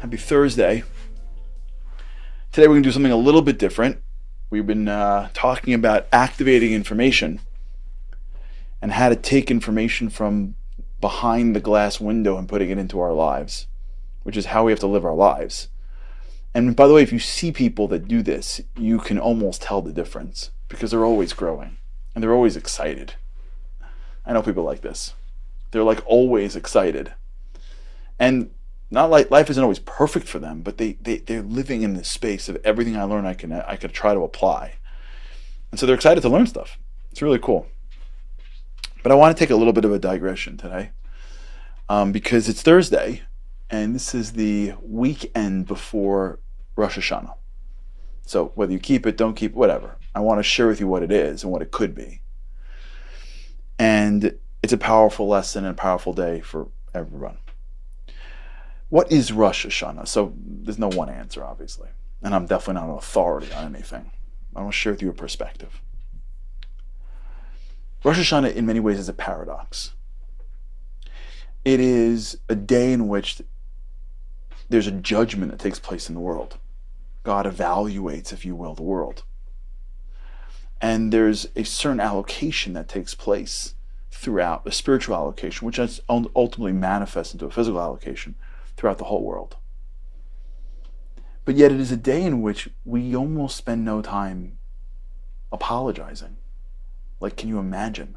Happy 0.00 0.16
Thursday. 0.16 0.84
Today, 2.52 2.68
we're 2.68 2.74
going 2.74 2.84
to 2.84 2.88
do 2.88 2.92
something 2.92 3.10
a 3.10 3.16
little 3.16 3.42
bit 3.42 3.58
different. 3.58 4.00
We've 4.48 4.64
been 4.64 4.86
uh, 4.86 5.30
talking 5.34 5.74
about 5.74 6.06
activating 6.12 6.72
information 6.72 7.40
and 8.80 8.92
how 8.92 9.08
to 9.08 9.16
take 9.16 9.50
information 9.50 10.08
from 10.08 10.54
behind 11.00 11.56
the 11.56 11.60
glass 11.60 11.98
window 11.98 12.38
and 12.38 12.48
putting 12.48 12.70
it 12.70 12.78
into 12.78 13.00
our 13.00 13.12
lives, 13.12 13.66
which 14.22 14.36
is 14.36 14.46
how 14.46 14.66
we 14.66 14.70
have 14.70 14.78
to 14.78 14.86
live 14.86 15.04
our 15.04 15.16
lives. 15.16 15.66
And 16.54 16.76
by 16.76 16.86
the 16.86 16.94
way, 16.94 17.02
if 17.02 17.12
you 17.12 17.18
see 17.18 17.50
people 17.50 17.88
that 17.88 18.06
do 18.06 18.22
this, 18.22 18.60
you 18.76 19.00
can 19.00 19.18
almost 19.18 19.62
tell 19.62 19.82
the 19.82 19.92
difference 19.92 20.52
because 20.68 20.92
they're 20.92 21.04
always 21.04 21.32
growing 21.32 21.76
and 22.14 22.22
they're 22.22 22.34
always 22.34 22.56
excited. 22.56 23.14
I 24.24 24.32
know 24.32 24.42
people 24.42 24.62
like 24.62 24.82
this. 24.82 25.14
They're 25.72 25.82
like 25.82 26.06
always 26.06 26.54
excited. 26.54 27.14
And 28.20 28.50
not 28.90 29.10
like 29.10 29.30
life 29.30 29.50
isn't 29.50 29.62
always 29.62 29.80
perfect 29.80 30.26
for 30.28 30.38
them, 30.38 30.62
but 30.62 30.78
they, 30.78 30.92
they 30.94 31.18
they're 31.18 31.42
living 31.42 31.82
in 31.82 31.94
this 31.94 32.08
space 32.08 32.48
of 32.48 32.56
everything 32.64 32.96
I 32.96 33.04
learn 33.04 33.26
I 33.26 33.34
can 33.34 33.52
I 33.52 33.76
could 33.76 33.92
try 33.92 34.14
to 34.14 34.20
apply. 34.20 34.74
And 35.70 35.78
so 35.78 35.86
they're 35.86 35.94
excited 35.94 36.22
to 36.22 36.28
learn 36.28 36.46
stuff. 36.46 36.78
It's 37.10 37.20
really 37.20 37.38
cool. 37.38 37.66
But 39.02 39.12
I 39.12 39.14
want 39.14 39.36
to 39.36 39.38
take 39.38 39.50
a 39.50 39.56
little 39.56 39.72
bit 39.72 39.84
of 39.84 39.92
a 39.92 39.98
digression 39.98 40.56
today. 40.56 40.90
Um, 41.90 42.12
because 42.12 42.48
it's 42.48 42.62
Thursday 42.62 43.22
and 43.70 43.94
this 43.94 44.14
is 44.14 44.32
the 44.32 44.74
weekend 44.82 45.66
before 45.66 46.38
Rosh 46.76 46.98
Hashanah. 46.98 47.34
So 48.26 48.52
whether 48.54 48.72
you 48.72 48.78
keep 48.78 49.06
it, 49.06 49.16
don't 49.16 49.34
keep 49.34 49.52
it, 49.52 49.56
whatever. 49.56 49.96
I 50.14 50.20
want 50.20 50.38
to 50.38 50.42
share 50.42 50.66
with 50.66 50.80
you 50.80 50.88
what 50.88 51.02
it 51.02 51.12
is 51.12 51.42
and 51.42 51.52
what 51.52 51.62
it 51.62 51.70
could 51.70 51.94
be. 51.94 52.20
And 53.78 54.38
it's 54.62 54.72
a 54.72 54.78
powerful 54.78 55.28
lesson 55.28 55.64
and 55.64 55.72
a 55.72 55.80
powerful 55.80 56.12
day 56.12 56.40
for 56.40 56.68
everyone. 56.94 57.38
What 58.88 59.12
is 59.12 59.32
Rosh 59.32 59.66
Hashanah? 59.66 60.08
So 60.08 60.32
there's 60.36 60.78
no 60.78 60.88
one 60.88 61.08
answer, 61.10 61.44
obviously. 61.44 61.88
And 62.22 62.34
I'm 62.34 62.46
definitely 62.46 62.80
not 62.80 62.90
an 62.90 62.96
authority 62.96 63.52
on 63.52 63.74
anything. 63.74 64.10
I 64.56 64.60
want 64.62 64.72
to 64.72 64.78
share 64.78 64.92
with 64.92 65.02
you 65.02 65.10
a 65.10 65.14
perspective. 65.14 65.80
Rosh 68.02 68.18
Hashanah, 68.18 68.54
in 68.54 68.66
many 68.66 68.80
ways, 68.80 68.98
is 68.98 69.08
a 69.08 69.12
paradox. 69.12 69.92
It 71.64 71.80
is 71.80 72.38
a 72.48 72.54
day 72.54 72.92
in 72.92 73.08
which 73.08 73.42
there's 74.68 74.86
a 74.86 74.92
judgment 74.92 75.50
that 75.50 75.60
takes 75.60 75.78
place 75.78 76.08
in 76.08 76.14
the 76.14 76.20
world. 76.20 76.56
God 77.24 77.46
evaluates, 77.46 78.32
if 78.32 78.44
you 78.44 78.56
will, 78.56 78.74
the 78.74 78.82
world. 78.82 79.22
And 80.80 81.12
there's 81.12 81.48
a 81.56 81.64
certain 81.64 82.00
allocation 82.00 82.72
that 82.72 82.88
takes 82.88 83.14
place 83.14 83.74
throughout, 84.10 84.66
a 84.66 84.72
spiritual 84.72 85.16
allocation, 85.16 85.66
which 85.66 85.78
ultimately 86.08 86.72
manifests 86.72 87.32
into 87.32 87.46
a 87.46 87.50
physical 87.50 87.80
allocation 87.80 88.34
throughout 88.78 88.98
the 88.98 89.04
whole 89.04 89.24
world. 89.24 89.56
But 91.44 91.56
yet, 91.56 91.72
it 91.72 91.80
is 91.80 91.90
a 91.90 91.96
day 91.96 92.22
in 92.22 92.42
which 92.42 92.68
we 92.84 93.14
almost 93.16 93.56
spend 93.56 93.84
no 93.84 94.00
time 94.00 94.58
apologizing. 95.50 96.36
Like, 97.20 97.36
can 97.36 97.48
you 97.48 97.58
imagine? 97.58 98.16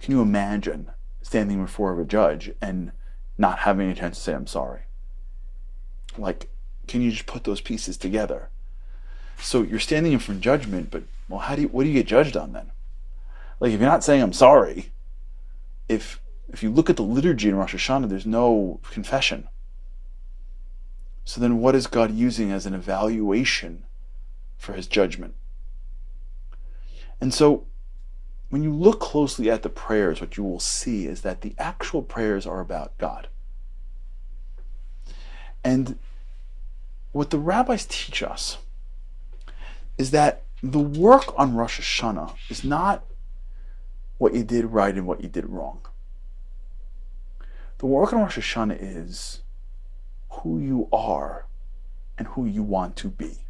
Can 0.00 0.12
you 0.12 0.22
imagine 0.22 0.90
standing 1.22 1.60
before 1.62 2.00
a 2.00 2.04
judge 2.04 2.52
and 2.60 2.92
not 3.36 3.60
having 3.60 3.90
a 3.90 3.94
chance 3.94 4.18
to 4.18 4.22
say, 4.22 4.34
I'm 4.34 4.46
sorry? 4.46 4.82
Like, 6.16 6.48
can 6.86 7.00
you 7.00 7.10
just 7.10 7.26
put 7.26 7.44
those 7.44 7.60
pieces 7.60 7.96
together? 7.96 8.50
So 9.40 9.62
you're 9.62 9.80
standing 9.80 10.12
in 10.12 10.20
for 10.20 10.34
judgment, 10.34 10.90
but 10.92 11.02
well, 11.28 11.40
how 11.40 11.56
do 11.56 11.62
you, 11.62 11.68
what 11.68 11.82
do 11.82 11.88
you 11.88 11.94
get 11.94 12.06
judged 12.06 12.36
on 12.36 12.52
then? 12.52 12.70
Like, 13.58 13.72
if 13.72 13.80
you're 13.80 13.88
not 13.88 14.04
saying 14.04 14.22
I'm 14.22 14.32
sorry, 14.32 14.92
if 15.88 16.20
if 16.48 16.62
you 16.62 16.70
look 16.70 16.90
at 16.90 16.96
the 16.96 17.02
liturgy 17.02 17.48
in 17.48 17.56
Rosh 17.56 17.74
Hashanah, 17.74 18.08
there's 18.08 18.26
no 18.26 18.80
confession. 18.90 19.48
So 21.24 21.40
then, 21.40 21.58
what 21.60 21.74
is 21.74 21.86
God 21.86 22.12
using 22.12 22.50
as 22.50 22.66
an 22.66 22.74
evaluation 22.74 23.84
for 24.58 24.74
His 24.74 24.86
judgment? 24.86 25.34
And 27.20 27.32
so, 27.32 27.66
when 28.50 28.62
you 28.62 28.72
look 28.72 29.00
closely 29.00 29.50
at 29.50 29.62
the 29.62 29.70
prayers, 29.70 30.20
what 30.20 30.36
you 30.36 30.44
will 30.44 30.60
see 30.60 31.06
is 31.06 31.22
that 31.22 31.40
the 31.40 31.54
actual 31.58 32.02
prayers 32.02 32.46
are 32.46 32.60
about 32.60 32.96
God. 32.98 33.28
And 35.64 35.98
what 37.12 37.30
the 37.30 37.38
rabbis 37.38 37.86
teach 37.86 38.22
us 38.22 38.58
is 39.96 40.10
that 40.10 40.42
the 40.62 40.80
work 40.80 41.32
on 41.38 41.54
Rosh 41.54 41.80
Hashanah 41.80 42.34
is 42.50 42.64
not 42.64 43.04
what 44.18 44.34
you 44.34 44.44
did 44.44 44.66
right 44.66 44.94
and 44.94 45.06
what 45.06 45.22
you 45.22 45.28
did 45.28 45.48
wrong. 45.48 45.80
The 47.84 47.88
work 47.88 48.14
on 48.14 48.20
Rosh 48.20 48.38
Hashanah 48.38 48.78
is 48.80 49.42
who 50.30 50.58
you 50.58 50.88
are 50.90 51.44
and 52.16 52.26
who 52.28 52.46
you 52.46 52.62
want 52.62 52.96
to 52.96 53.08
be. 53.08 53.44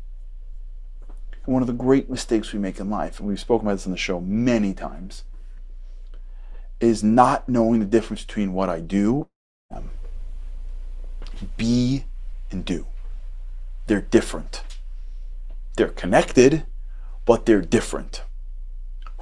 And 1.45 1.55
one 1.55 1.63
of 1.63 1.69
the 1.69 1.73
great 1.73 2.11
mistakes 2.11 2.53
we 2.53 2.59
make 2.59 2.81
in 2.81 2.91
life, 2.91 3.21
and 3.21 3.29
we've 3.29 3.39
spoken 3.39 3.65
about 3.65 3.75
this 3.75 3.87
on 3.87 3.93
the 3.93 3.97
show 3.97 4.21
many 4.21 4.75
times, 4.75 5.23
is 6.81 7.05
not 7.05 7.49
knowing 7.49 7.79
the 7.79 7.87
difference 7.87 8.25
between 8.25 8.53
what 8.55 8.69
I 8.69 8.81
do 8.81 9.29
be 11.57 12.05
and 12.51 12.65
do. 12.65 12.89
They're 13.87 14.01
different. 14.01 14.65
They're 15.77 15.87
connected, 15.91 16.65
but 17.25 17.47
they're 17.47 17.63
different. 17.63 18.23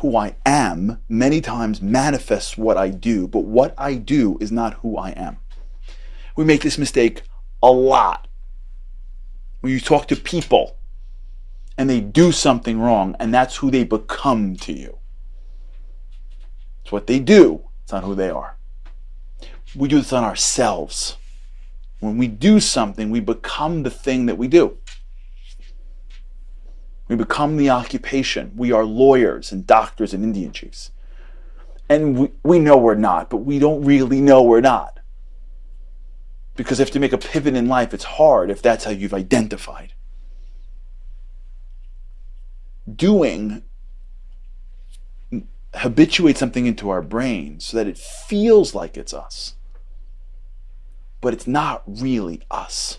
Who 0.02 0.16
I 0.16 0.34
am 0.44 0.98
many 1.08 1.40
times 1.40 1.80
manifests 1.80 2.58
what 2.58 2.76
I 2.76 2.88
do, 2.88 3.28
but 3.28 3.44
what 3.44 3.72
I 3.78 3.94
do 3.94 4.36
is 4.40 4.50
not 4.50 4.74
who 4.74 4.98
I 4.98 5.10
am. 5.10 5.36
We 6.34 6.44
make 6.44 6.62
this 6.62 6.76
mistake 6.76 7.22
a 7.62 7.70
lot. 7.70 8.26
When 9.60 9.72
you 9.72 9.78
talk 9.78 10.08
to 10.08 10.16
people 10.16 10.76
and 11.78 11.88
they 11.88 12.00
do 12.00 12.32
something 12.32 12.80
wrong, 12.80 13.14
and 13.20 13.32
that's 13.32 13.58
who 13.58 13.70
they 13.70 13.84
become 13.84 14.56
to 14.56 14.72
you. 14.72 14.98
It's 16.82 16.90
what 16.90 17.06
they 17.06 17.20
do, 17.20 17.62
it's 17.84 17.92
not 17.92 18.02
who 18.02 18.16
they 18.16 18.30
are. 18.30 18.56
We 19.76 19.86
do 19.86 19.98
this 19.98 20.12
on 20.12 20.24
ourselves. 20.24 21.16
When 22.00 22.18
we 22.18 22.26
do 22.26 22.58
something, 22.58 23.12
we 23.12 23.20
become 23.20 23.84
the 23.84 23.90
thing 23.90 24.26
that 24.26 24.36
we 24.36 24.48
do. 24.48 24.78
We 27.12 27.16
become 27.18 27.58
the 27.58 27.68
occupation. 27.68 28.52
We 28.56 28.72
are 28.72 28.86
lawyers 28.86 29.52
and 29.52 29.66
doctors 29.66 30.14
and 30.14 30.24
Indian 30.24 30.50
chiefs. 30.50 30.92
And 31.86 32.18
we, 32.18 32.30
we 32.42 32.58
know 32.58 32.78
we're 32.78 32.94
not, 32.94 33.28
but 33.28 33.38
we 33.38 33.58
don't 33.58 33.84
really 33.84 34.22
know 34.22 34.42
we're 34.42 34.62
not. 34.62 34.98
Because 36.56 36.80
if 36.80 36.90
to 36.92 36.98
make 36.98 37.12
a 37.12 37.18
pivot 37.18 37.54
in 37.54 37.68
life, 37.68 37.92
it's 37.92 38.04
hard 38.04 38.50
if 38.50 38.62
that's 38.62 38.84
how 38.84 38.92
you've 38.92 39.12
identified. 39.12 39.92
Doing 42.90 43.62
habituates 45.74 46.40
something 46.40 46.64
into 46.64 46.88
our 46.88 47.02
brain 47.02 47.60
so 47.60 47.76
that 47.76 47.86
it 47.86 47.98
feels 47.98 48.74
like 48.74 48.96
it's 48.96 49.12
us 49.12 49.56
but 51.20 51.32
it's 51.32 51.46
not 51.46 51.82
really 51.86 52.42
us. 52.50 52.98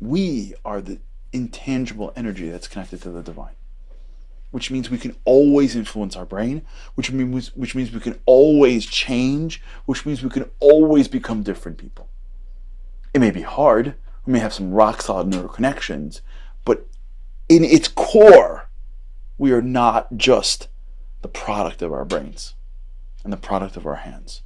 We 0.00 0.54
are 0.64 0.80
the 0.82 0.98
intangible 1.32 2.12
energy 2.16 2.48
that's 2.50 2.68
connected 2.68 3.02
to 3.02 3.10
the 3.10 3.22
divine. 3.22 3.54
Which 4.50 4.70
means 4.70 4.90
we 4.90 4.98
can 4.98 5.16
always 5.24 5.76
influence 5.76 6.16
our 6.16 6.24
brain, 6.24 6.62
which 6.94 7.12
means 7.12 7.54
which 7.54 7.74
means 7.74 7.92
we 7.92 8.00
can 8.00 8.18
always 8.26 8.84
change, 8.84 9.62
which 9.86 10.04
means 10.04 10.22
we 10.22 10.30
can 10.30 10.50
always 10.58 11.06
become 11.06 11.42
different 11.42 11.78
people. 11.78 12.08
It 13.14 13.20
may 13.20 13.30
be 13.30 13.42
hard, 13.42 13.94
we 14.26 14.32
may 14.32 14.40
have 14.40 14.52
some 14.52 14.72
rock 14.72 15.02
solid 15.02 15.28
neural 15.28 15.48
connections, 15.48 16.20
but 16.64 16.86
in 17.48 17.62
its 17.62 17.86
core, 17.86 18.68
we 19.38 19.52
are 19.52 19.62
not 19.62 20.16
just 20.16 20.68
the 21.22 21.28
product 21.28 21.80
of 21.80 21.92
our 21.92 22.04
brains 22.04 22.54
and 23.22 23.32
the 23.32 23.36
product 23.36 23.76
of 23.76 23.86
our 23.86 23.96
hands 23.96 24.42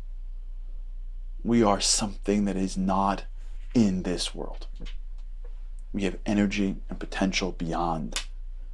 we 1.45 1.63
are 1.63 1.81
something 1.81 2.47
that 2.47 2.57
is 2.57 2.77
not 2.77 3.25
in 3.75 4.03
this 4.03 4.35
world. 4.35 4.67
We 5.95 6.03
have 6.03 6.19
energy 6.27 6.77
and 6.91 6.99
potential 6.99 7.53
beyond 7.53 8.25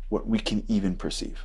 what 0.08 0.26
we 0.26 0.38
can 0.40 0.64
even 0.68 0.96
perceive. 0.96 1.44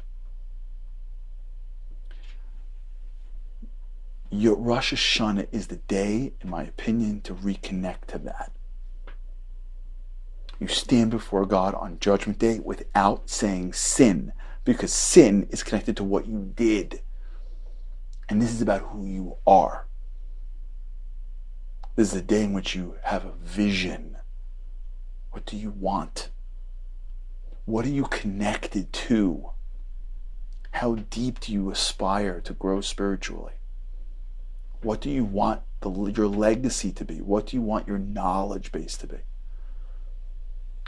Your 4.32 4.56
Rosh 4.56 4.94
Hashanah 4.94 5.48
is 5.52 5.68
the 5.68 5.76
day, 5.76 6.32
in 6.42 6.50
my 6.50 6.64
opinion, 6.64 7.20
to 7.22 7.36
reconnect 7.36 8.06
to 8.08 8.18
that. 8.20 8.54
You 10.60 10.68
stand 10.68 11.12
before 11.12 11.46
God 11.46 11.76
on 11.76 12.00
Judgment 12.00 12.40
Day 12.40 12.60
without 12.60 13.30
saying 13.30 13.74
sin, 13.74 14.32
because 14.64 14.94
sin 14.94 15.46
is 15.52 15.62
connected 15.62 15.98
to 15.98 16.06
what 16.06 16.26
you 16.26 16.54
did. 16.56 17.02
And 18.30 18.42
this 18.42 18.52
is 18.52 18.62
about 18.62 18.82
who 18.82 19.06
you 19.06 19.36
are. 19.46 19.88
This 21.98 22.14
is 22.14 22.20
a 22.20 22.24
day 22.24 22.44
in 22.44 22.54
which 22.54 22.76
you 22.76 22.96
have 23.04 23.26
a 23.26 23.34
vision. 23.44 24.15
What 25.36 25.46
do 25.46 25.58
you 25.58 25.72
want? 25.72 26.30
What 27.66 27.84
are 27.84 27.90
you 27.90 28.06
connected 28.06 28.94
to? 28.94 29.50
How 30.72 30.96
deep 30.96 31.42
do 31.42 31.52
you 31.52 31.70
aspire 31.70 32.40
to 32.40 32.54
grow 32.54 32.80
spiritually? 32.80 33.56
What 34.82 35.02
do 35.02 35.10
you 35.10 35.26
want 35.26 35.60
the, 35.82 35.92
your 36.16 36.30
legacy 36.30 36.94
to 36.94 37.04
be? 37.04 37.16
What 37.16 37.48
do 37.48 37.58
you 37.58 37.62
want 37.62 37.86
your 37.86 37.98
knowledge 37.98 38.72
base 38.72 38.96
to 38.96 39.08
be? 39.08 39.18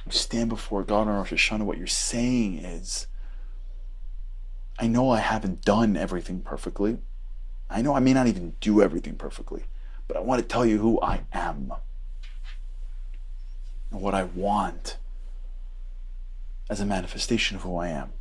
You 0.05 0.13
stand 0.13 0.47
before 0.47 0.85
God 0.85 1.09
on 1.09 1.17
Rosh 1.17 1.33
Hashanah, 1.33 1.65
what 1.65 1.77
you're 1.77 1.85
saying 1.85 2.59
is, 2.59 3.07
I 4.79 4.87
know 4.87 5.09
I 5.09 5.19
haven't 5.19 5.65
done 5.65 5.97
everything 5.97 6.39
perfectly. 6.39 6.99
I 7.69 7.81
know 7.81 7.93
I 7.93 7.99
may 7.99 8.13
not 8.13 8.27
even 8.27 8.55
do 8.61 8.81
everything 8.81 9.15
perfectly, 9.15 9.65
but 10.07 10.15
I 10.15 10.21
want 10.21 10.41
to 10.41 10.47
tell 10.47 10.65
you 10.65 10.77
who 10.77 11.01
I 11.01 11.23
am 11.33 11.73
and 13.91 14.01
what 14.01 14.13
I 14.13 14.23
want 14.23 14.97
as 16.69 16.79
a 16.79 16.85
manifestation 16.85 17.55
of 17.55 17.63
who 17.63 17.77
I 17.77 17.89
am 17.89 18.11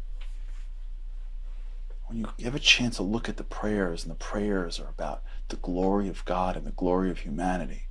when 2.06 2.18
you 2.18 2.44
have 2.44 2.54
a 2.54 2.60
chance 2.60 2.96
to 2.96 3.02
look 3.02 3.28
at 3.28 3.36
the 3.36 3.44
prayers, 3.44 4.04
and 4.04 4.10
the 4.10 4.16
prayers 4.16 4.78
are 4.78 4.88
about 4.88 5.22
the 5.48 5.56
glory 5.56 6.08
of 6.08 6.24
God 6.24 6.56
and 6.56 6.66
the 6.66 6.72
glory 6.72 7.10
of 7.10 7.20
humanity, 7.20 7.88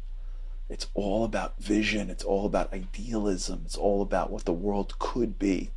it's 0.69 0.87
all 0.93 1.23
about 1.23 1.59
vision, 1.59 2.09
it's 2.09 2.23
all 2.23 2.45
about 2.45 2.73
idealism, 2.73 3.63
it's 3.65 3.77
all 3.77 4.01
about 4.01 4.31
what 4.31 4.45
the 4.45 4.53
world 4.53 4.97
could 4.99 5.37
be. 5.37 5.71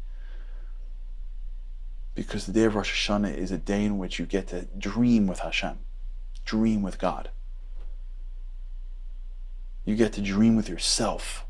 Because 2.15 2.47
the 2.47 2.53
day 2.53 2.65
of 2.65 2.75
Rosh 2.75 3.09
Hashanah 3.09 3.37
is 3.37 3.51
a 3.51 3.59
day 3.59 3.85
in 3.85 3.99
which 3.99 4.19
you 4.19 4.27
get 4.27 4.49
to 4.49 4.67
dream 4.79 5.27
with 5.27 5.41
Hashem, 5.41 5.79
dream 6.45 6.83
with 6.83 6.99
God. 6.99 7.31
You 9.85 9.95
get 9.95 10.13
to 10.15 10.21
dream 10.21 10.57
with 10.57 10.69
yourself. 10.69 11.45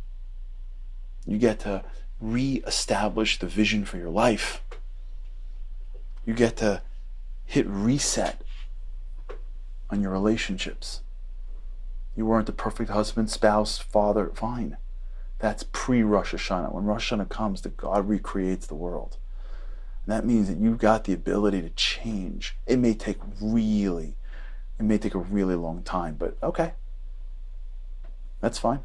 You 1.29 1.39
get 1.39 1.61
to 1.61 1.85
re-establish 2.21 3.39
the 3.39 3.47
vision 3.47 3.85
for 3.85 3.99
your 3.99 4.11
life 4.11 4.61
you 6.29 6.35
get 6.35 6.59
to 6.59 6.83
hit 7.47 7.67
reset 7.67 8.43
on 9.89 10.03
your 10.03 10.13
relationships. 10.13 11.01
You 12.15 12.27
weren't 12.27 12.45
the 12.45 12.53
perfect 12.53 12.91
husband, 12.91 13.31
spouse, 13.31 13.79
father, 13.79 14.31
fine. 14.35 14.77
That's 15.39 15.65
pre 15.73 16.03
Rosh 16.03 16.35
Hashanah. 16.35 16.71
When 16.71 16.85
Rosh 16.85 17.11
Hashanah 17.11 17.31
comes, 17.31 17.63
that 17.63 17.79
God 17.79 18.07
recreates 18.07 18.67
the 18.67 18.75
world. 18.75 19.17
And 20.05 20.15
that 20.15 20.27
means 20.27 20.49
that 20.49 20.59
you've 20.59 20.77
got 20.77 21.05
the 21.05 21.15
ability 21.15 21.63
to 21.63 21.71
change. 21.71 22.59
It 22.67 22.79
may 22.79 22.93
take 22.93 23.21
really, 23.41 24.17
it 24.79 24.83
may 24.83 24.99
take 24.99 25.15
a 25.15 25.19
really 25.19 25.55
long 25.55 25.83
time, 25.83 26.17
but 26.17 26.37
okay. 26.43 26.75
That's 28.43 28.59
fine. 28.59 28.81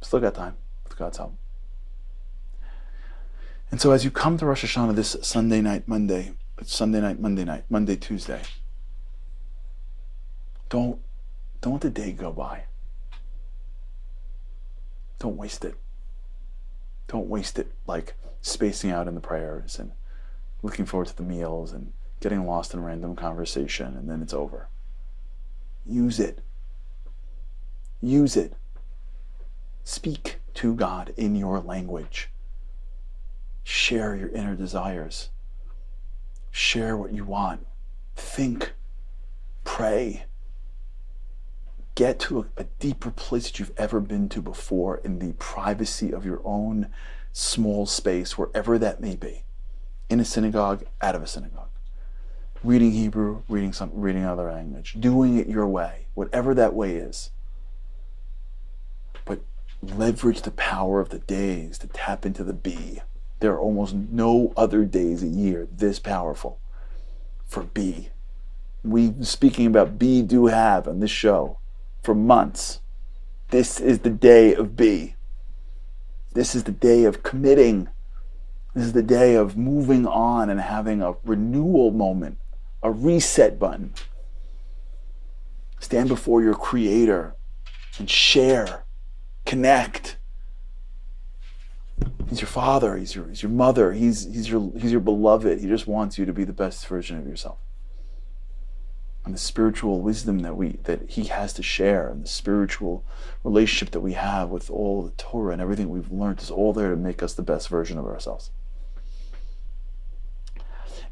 Still 0.00 0.18
got 0.18 0.34
time 0.34 0.56
with 0.90 0.98
God's 0.98 1.16
help. 1.16 1.34
And 3.70 3.80
so 3.80 3.92
as 3.92 4.04
you 4.04 4.10
come 4.10 4.36
to 4.38 4.46
Rosh 4.46 4.64
Hashanah 4.64 4.94
this 4.94 5.16
Sunday 5.22 5.60
night, 5.60 5.86
Monday, 5.86 6.32
Sunday 6.62 7.00
night, 7.00 7.20
Monday 7.20 7.44
night, 7.44 7.64
Monday, 7.70 7.96
Tuesday, 7.96 8.42
don't 10.68 11.00
don't 11.60 11.74
let 11.74 11.82
the 11.82 11.90
day 11.90 12.12
go 12.12 12.32
by. 12.32 12.64
Don't 15.18 15.36
waste 15.36 15.64
it. 15.64 15.76
Don't 17.06 17.28
waste 17.28 17.58
it 17.58 17.72
like 17.86 18.14
spacing 18.40 18.90
out 18.90 19.06
in 19.06 19.14
the 19.14 19.20
prayers 19.20 19.78
and 19.78 19.92
looking 20.62 20.86
forward 20.86 21.08
to 21.08 21.16
the 21.16 21.22
meals 21.22 21.72
and 21.72 21.92
getting 22.20 22.46
lost 22.46 22.74
in 22.74 22.82
random 22.82 23.14
conversation 23.14 23.96
and 23.96 24.08
then 24.08 24.22
it's 24.22 24.32
over. 24.32 24.68
Use 25.86 26.18
it. 26.18 26.40
Use 28.00 28.36
it. 28.36 28.54
Speak 29.84 30.39
to 30.54 30.74
God 30.74 31.12
in 31.16 31.34
your 31.34 31.60
language. 31.60 32.30
Share 33.62 34.16
your 34.16 34.30
inner 34.30 34.54
desires. 34.54 35.30
Share 36.50 36.96
what 36.96 37.12
you 37.12 37.24
want. 37.24 37.66
Think. 38.16 38.72
Pray. 39.64 40.24
Get 41.94 42.18
to 42.20 42.40
a, 42.40 42.62
a, 42.62 42.64
deeper 42.78 43.10
place 43.10 43.44
that 43.44 43.58
you've 43.58 43.72
ever 43.76 44.00
been 44.00 44.28
to 44.30 44.40
before 44.40 44.98
in 44.98 45.18
the 45.18 45.34
privacy 45.34 46.12
of 46.12 46.24
your 46.24 46.40
own 46.44 46.88
small 47.32 47.86
space, 47.86 48.38
wherever 48.38 48.78
that 48.78 49.00
may 49.00 49.16
be. 49.16 49.44
In 50.08 50.18
a 50.18 50.24
synagogue, 50.24 50.84
out 51.00 51.14
of 51.14 51.22
a 51.22 51.26
synagogue. 51.26 51.68
Reading 52.64 52.92
Hebrew, 52.92 53.42
reading 53.48 53.72
some 53.72 53.90
reading 53.94 54.22
another 54.22 54.50
language, 54.50 54.96
doing 54.98 55.38
it 55.38 55.46
your 55.46 55.66
way, 55.66 56.06
whatever 56.14 56.54
that 56.54 56.74
way 56.74 56.96
is. 56.96 57.30
Leverage 59.82 60.42
the 60.42 60.50
power 60.50 61.00
of 61.00 61.08
the 61.08 61.18
days 61.20 61.78
to 61.78 61.86
tap 61.88 62.26
into 62.26 62.44
the 62.44 62.52
be 62.52 63.00
there 63.40 63.52
are 63.52 63.60
almost 63.60 63.94
no 63.94 64.52
other 64.56 64.84
days 64.84 65.22
a 65.22 65.26
year 65.26 65.66
this 65.72 65.98
powerful 65.98 66.60
for 67.46 67.64
B. 67.64 68.10
We've 68.84 69.26
speaking 69.26 69.66
about 69.66 69.98
be, 69.98 70.22
do, 70.22 70.46
have 70.46 70.86
on 70.86 71.00
this 71.00 71.10
show 71.10 71.58
for 72.02 72.14
months. 72.14 72.80
This 73.48 73.80
is 73.80 74.00
the 74.00 74.10
day 74.10 74.54
of 74.54 74.76
B. 74.76 75.16
This 76.34 76.54
is 76.54 76.64
the 76.64 76.72
day 76.72 77.04
of 77.04 77.22
committing. 77.22 77.88
This 78.74 78.84
is 78.84 78.92
the 78.92 79.02
day 79.02 79.34
of 79.34 79.56
moving 79.56 80.06
on 80.06 80.48
and 80.48 80.60
having 80.60 81.02
a 81.02 81.14
renewal 81.24 81.90
moment, 81.90 82.38
a 82.82 82.90
reset 82.90 83.58
button. 83.58 83.92
Stand 85.80 86.08
before 86.08 86.42
your 86.42 86.54
Creator 86.54 87.34
and 87.98 88.08
share, 88.08 88.84
connect 89.44 90.16
He's 92.30 92.40
your 92.40 92.48
father. 92.48 92.96
He's 92.96 93.14
your, 93.14 93.26
he's 93.26 93.42
your 93.42 93.50
mother. 93.50 93.92
He's, 93.92 94.24
he's, 94.24 94.48
your, 94.48 94.72
he's 94.78 94.92
your 94.92 95.00
beloved. 95.00 95.60
He 95.60 95.66
just 95.66 95.88
wants 95.88 96.16
you 96.16 96.24
to 96.24 96.32
be 96.32 96.44
the 96.44 96.52
best 96.52 96.86
version 96.86 97.18
of 97.18 97.26
yourself. 97.26 97.58
And 99.24 99.34
the 99.34 99.38
spiritual 99.38 100.00
wisdom 100.00 100.38
that 100.40 100.56
we 100.56 100.78
that 100.84 101.10
he 101.10 101.24
has 101.24 101.52
to 101.54 101.62
share 101.62 102.08
and 102.08 102.24
the 102.24 102.28
spiritual 102.28 103.04
relationship 103.44 103.92
that 103.92 104.00
we 104.00 104.14
have 104.14 104.48
with 104.48 104.70
all 104.70 105.02
the 105.02 105.10
Torah 105.10 105.52
and 105.52 105.60
everything 105.60 105.90
we've 105.90 106.10
learned 106.10 106.40
is 106.40 106.50
all 106.50 106.72
there 106.72 106.88
to 106.88 106.96
make 106.96 107.22
us 107.22 107.34
the 107.34 107.42
best 107.42 107.68
version 107.68 107.98
of 107.98 108.06
ourselves. 108.06 108.50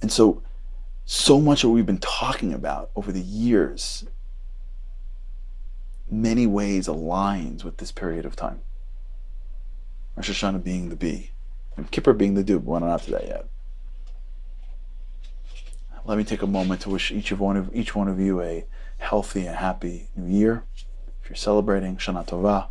And 0.01 0.11
so 0.11 0.43
so 1.05 1.39
much 1.39 1.65
of 1.65 1.71
what 1.71 1.75
we've 1.75 1.85
been 1.85 1.99
talking 1.99 2.55
about 2.55 2.91
over 2.97 3.13
the 3.13 3.21
years 3.21 4.07
many 6.11 6.47
ways 6.47 6.89
aligns 6.89 7.65
with 7.65 7.79
this 7.79 7.93
period 7.93 8.25
of 8.25 8.37
time. 8.37 8.61
Rosh 10.17 10.31
Hashanah 10.31 10.65
being 10.65 10.89
the 10.89 10.97
bee, 10.97 11.31
and 11.77 11.91
Kippur 11.91 12.13
being 12.13 12.35
the 12.35 12.43
but 12.43 12.61
we're 12.61 12.81
not 12.81 13.03
to 13.03 13.11
that 13.13 13.27
yet. 13.27 13.47
Let 16.05 16.19
me 16.19 16.25
take 16.25 16.43
a 16.43 16.47
moment 16.47 16.81
to 16.83 16.91
wish 16.91 17.13
each 17.13 17.33
of 17.33 17.41
one 17.41 17.57
of 17.57 17.75
each 17.75 17.95
one 17.95 18.09
of 18.09 18.19
you 18.19 18.41
a 18.41 18.65
healthy 18.99 19.47
and 19.47 19.57
happy 19.57 20.09
new 20.17 20.33
year. 20.33 20.65
If 21.23 21.29
you're 21.29 21.37
celebrating 21.37 21.97
Shana 21.99 22.27
Tova, 22.27 22.69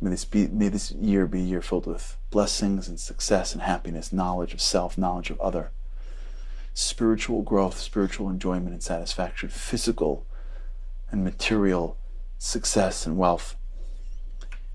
may 0.00 0.10
this 0.10 0.24
be 0.24 0.46
may 0.46 0.68
this 0.68 0.92
year 0.92 1.26
be 1.26 1.40
a 1.40 1.44
year 1.44 1.62
filled 1.62 1.86
with 1.86 2.16
blessings 2.30 2.86
and 2.86 3.00
success 3.00 3.52
and 3.52 3.62
happiness, 3.62 4.12
knowledge 4.12 4.52
of 4.52 4.60
self, 4.60 4.98
knowledge 4.98 5.30
of 5.30 5.40
other, 5.40 5.70
spiritual 6.74 7.42
growth, 7.42 7.78
spiritual 7.78 8.28
enjoyment 8.28 8.72
and 8.72 8.82
satisfaction, 8.82 9.48
physical 9.48 10.24
and 11.10 11.24
material 11.24 11.96
success 12.38 13.04
and 13.06 13.18
wealth. 13.18 13.56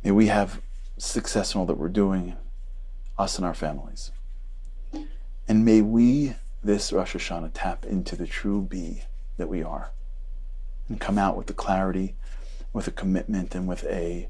May 0.03 0.11
we 0.11 0.27
have 0.27 0.61
success 0.97 1.55
in 1.55 1.59
all 1.59 1.65
that 1.65 1.77
we're 1.77 1.89
doing, 1.89 2.35
us 3.17 3.37
and 3.37 3.45
our 3.45 3.53
families. 3.53 4.11
And 5.47 5.65
may 5.65 5.81
we, 5.81 6.35
this 6.63 6.93
Rosh 6.93 7.15
Hashanah, 7.15 7.51
tap 7.53 7.85
into 7.85 8.15
the 8.15 8.27
true 8.27 8.61
be 8.61 9.03
that 9.37 9.49
we 9.49 9.63
are 9.63 9.91
and 10.87 10.99
come 10.99 11.17
out 11.17 11.37
with 11.37 11.47
the 11.47 11.53
clarity, 11.53 12.15
with 12.71 12.87
a 12.87 12.91
commitment, 12.91 13.55
and 13.55 13.67
with 13.67 13.83
a 13.85 14.29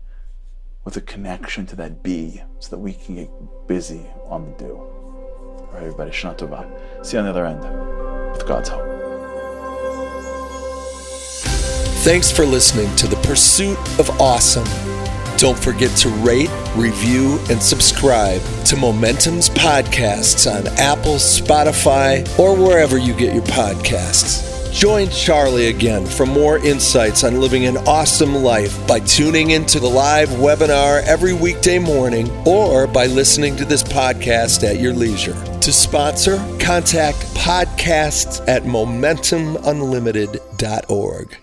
with 0.85 0.97
a 0.97 1.01
connection 1.01 1.65
to 1.65 1.75
that 1.77 2.03
be 2.03 2.41
so 2.59 2.69
that 2.69 2.79
we 2.79 2.93
can 2.93 3.15
get 3.15 3.29
busy 3.67 4.05
on 4.25 4.45
the 4.45 4.65
do. 4.65 4.75
All 4.75 5.69
right, 5.71 5.83
everybody, 5.83 6.11
Shana 6.11 6.37
Tova. 6.37 7.05
See 7.05 7.15
you 7.15 7.19
on 7.19 7.25
the 7.25 7.31
other 7.31 7.45
end 7.45 7.61
with 8.33 8.45
God's 8.45 8.69
help. 8.69 8.92
Thanks 12.03 12.29
for 12.29 12.45
listening 12.45 12.93
to 12.97 13.07
The 13.07 13.15
Pursuit 13.25 13.77
of 13.97 14.09
Awesome. 14.19 14.67
Don't 15.37 15.57
forget 15.57 15.89
to 15.99 16.09
rate, 16.09 16.49
review, 16.75 17.39
and 17.49 17.63
subscribe 17.63 18.41
to 18.65 18.75
Momentum's 18.75 19.49
podcasts 19.51 20.53
on 20.53 20.67
Apple, 20.77 21.13
Spotify, 21.13 22.27
or 22.37 22.57
wherever 22.57 22.97
you 22.97 23.13
get 23.13 23.33
your 23.33 23.43
podcasts. 23.43 24.51
Join 24.73 25.09
Charlie 25.11 25.67
again 25.67 26.05
for 26.05 26.25
more 26.25 26.57
insights 26.57 27.23
on 27.23 27.39
living 27.39 27.67
an 27.67 27.77
awesome 27.87 28.35
life 28.35 28.85
by 28.85 28.99
tuning 28.99 29.51
into 29.51 29.79
the 29.79 29.87
live 29.87 30.27
webinar 30.27 31.01
every 31.03 31.31
weekday 31.31 31.79
morning 31.79 32.29
or 32.45 32.85
by 32.85 33.05
listening 33.05 33.55
to 33.55 33.63
this 33.63 33.81
podcast 33.81 34.69
at 34.69 34.81
your 34.81 34.91
leisure. 34.91 35.41
To 35.61 35.71
sponsor, 35.71 36.35
contact 36.59 37.19
podcasts 37.33 38.45
at 38.45 38.63
momentumunlimited.org. 38.63 41.42